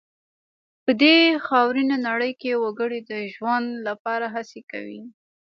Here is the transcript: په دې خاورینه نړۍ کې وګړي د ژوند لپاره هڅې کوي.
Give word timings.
په 0.85 0.91
دې 1.01 1.17
خاورینه 1.47 1.95
نړۍ 2.07 2.31
کې 2.41 2.59
وګړي 2.63 2.99
د 3.11 3.13
ژوند 3.33 3.67
لپاره 3.87 4.25
هڅې 4.35 4.61
کوي. 4.71 5.01